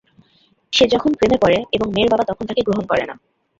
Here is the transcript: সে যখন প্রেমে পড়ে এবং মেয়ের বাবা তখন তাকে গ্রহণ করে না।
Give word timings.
সে 0.73 0.83
যখন 0.93 1.11
প্রেমে 1.17 1.37
পড়ে 1.43 1.57
এবং 1.71 1.87
মেয়ের 1.91 2.11
বাবা 2.11 2.25
তখন 2.29 2.43
তাকে 2.47 2.65
গ্রহণ 2.67 2.83
করে 2.85 3.03
না। 3.09 3.15